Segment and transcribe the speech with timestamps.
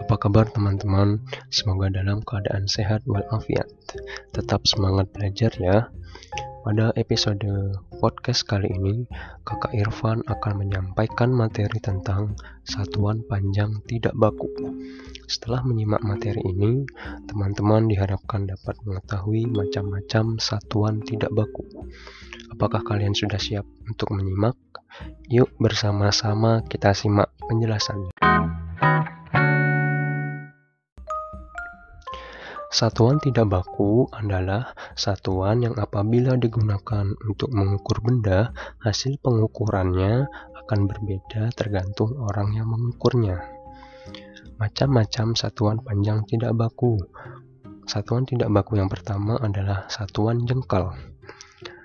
[0.00, 1.20] Apa kabar teman-teman?
[1.52, 3.68] Semoga dalam keadaan sehat walafiat.
[4.32, 5.92] Tetap semangat belajar ya.
[6.64, 7.44] Pada episode
[8.00, 9.04] podcast kali ini,
[9.44, 14.48] Kakak Irfan akan menyampaikan materi tentang satuan panjang tidak baku.
[15.28, 16.88] Setelah menyimak materi ini,
[17.28, 21.68] teman-teman diharapkan dapat mengetahui macam-macam satuan tidak baku.
[22.48, 24.56] Apakah kalian sudah siap untuk menyimak?
[25.28, 28.11] Yuk bersama-sama kita simak penjelasannya.
[32.72, 38.48] Satuan tidak baku adalah satuan yang apabila digunakan untuk mengukur benda,
[38.80, 40.24] hasil pengukurannya
[40.56, 43.44] akan berbeda tergantung orang yang mengukurnya.
[44.56, 46.96] Macam-macam satuan panjang tidak baku.
[47.84, 50.96] Satuan tidak baku yang pertama adalah satuan jengkal.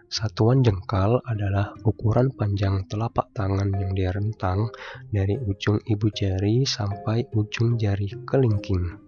[0.08, 4.72] Satuan jengkal adalah ukuran panjang telapak tangan yang direntang
[5.12, 9.07] dari ujung ibu jari sampai ujung jari kelingking.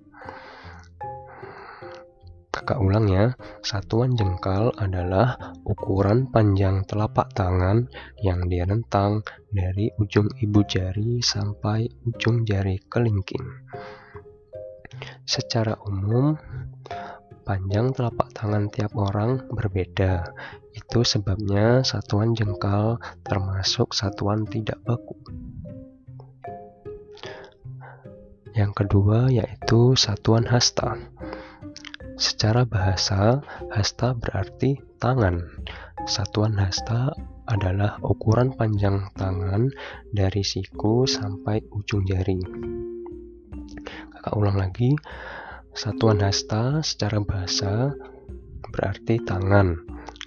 [2.70, 3.34] Kakak ulang ya,
[3.66, 7.89] satuan jengkal adalah ukuran panjang telapak tangan
[8.22, 13.42] yang direntang dari ujung ibu jari sampai ujung jari kelingking.
[15.26, 16.38] Secara umum,
[17.42, 20.30] panjang telapak tangan tiap orang berbeda,
[20.70, 25.17] itu sebabnya satuan jengkal termasuk satuan tidak baku.
[28.54, 31.17] Yang kedua yaitu satuan hasta.
[32.20, 33.39] Secara bahasa,
[33.72, 35.39] hasta berarti tangan.
[36.04, 37.16] Satuan hasta
[37.48, 39.71] adalah ukuran panjang tangan
[40.11, 42.43] dari siku sampai ujung jari.
[44.11, 44.92] Kakak ulang lagi,
[45.71, 47.95] satuan hasta secara bahasa
[48.67, 49.80] berarti tangan.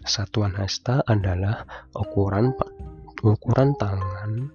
[0.08, 2.56] Satuan hasta adalah ukuran
[3.20, 4.48] ukuran tangan,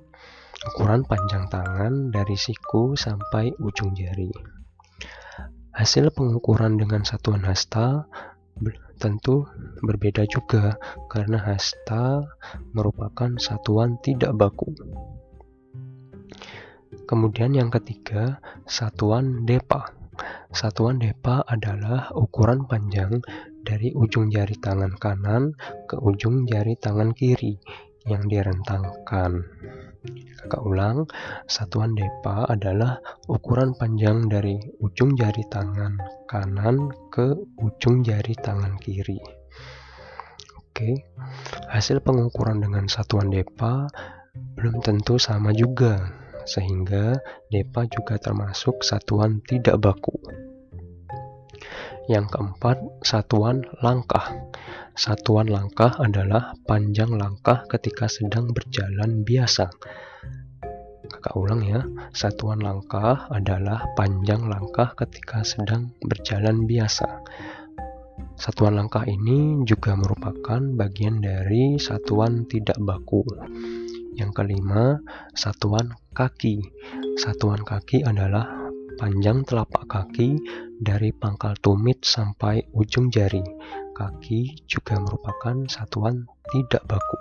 [0.74, 4.58] ukuran panjang tangan dari siku sampai ujung jari.
[5.78, 8.10] Hasil pengukuran dengan satuan hasta
[8.98, 9.46] tentu
[9.86, 12.26] berbeda juga karena hasta
[12.74, 14.74] merupakan satuan tidak baku.
[17.06, 19.94] Kemudian yang ketiga, satuan depa.
[20.50, 23.22] Satuan depa adalah ukuran panjang
[23.62, 25.54] dari ujung jari tangan kanan
[25.86, 27.62] ke ujung jari tangan kiri
[28.10, 29.46] yang direntangkan.
[30.38, 31.10] Kakak ulang,
[31.50, 35.98] satuan depa adalah ukuran panjang dari ujung jari tangan
[36.30, 39.18] kanan ke ujung jari tangan kiri.
[40.62, 41.10] Oke,
[41.74, 43.90] hasil pengukuran dengan satuan depa
[44.54, 45.98] belum tentu sama juga,
[46.46, 47.18] sehingga
[47.50, 50.47] depa juga termasuk satuan tidak baku.
[52.08, 54.32] Yang keempat, satuan langkah.
[54.96, 59.68] Satuan langkah adalah panjang langkah ketika sedang berjalan biasa.
[61.12, 61.84] Kakak ulang ya,
[62.16, 67.28] satuan langkah adalah panjang langkah ketika sedang berjalan biasa.
[68.40, 73.28] Satuan langkah ini juga merupakan bagian dari satuan tidak baku.
[74.16, 74.98] Yang kelima,
[75.36, 76.64] satuan kaki.
[77.20, 78.57] Satuan kaki adalah
[78.98, 80.42] panjang telapak kaki
[80.82, 83.46] dari pangkal tumit sampai ujung jari.
[83.94, 87.18] Kaki juga merupakan satuan tidak baku.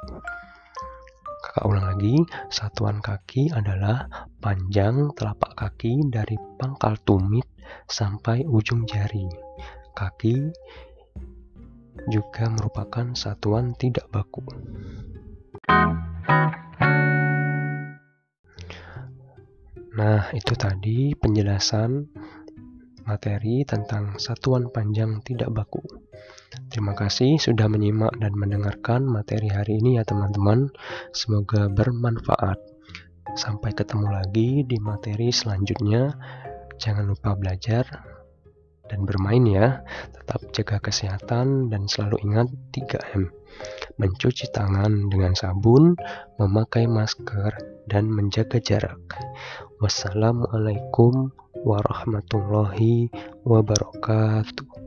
[1.45, 2.17] Kakak ulang lagi,
[2.49, 4.09] satuan kaki adalah
[4.41, 7.45] panjang telapak kaki dari pangkal tumit
[7.87, 9.29] sampai ujung jari.
[9.93, 10.49] Kaki
[12.09, 14.45] juga merupakan satuan tidak baku.
[19.97, 22.04] Nah, itu tadi penjelasan
[23.09, 25.81] materi tentang satuan panjang tidak baku.
[26.69, 30.69] Terima kasih sudah menyimak dan mendengarkan materi hari ini ya teman-teman.
[31.16, 32.60] Semoga bermanfaat.
[33.41, 36.13] Sampai ketemu lagi di materi selanjutnya.
[36.77, 38.16] Jangan lupa belajar
[38.92, 39.83] dan bermain ya.
[40.15, 43.30] Tetap jaga kesehatan dan selalu ingat 3M.
[43.97, 45.97] Mencuci tangan dengan sabun,
[46.36, 47.56] memakai masker,
[47.88, 49.00] dan menjaga jarak.
[49.80, 51.33] Wassalamualaikum
[51.65, 53.09] warahmatullahi
[53.47, 54.85] wabarakatuh.